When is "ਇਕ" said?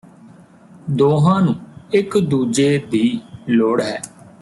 1.93-2.17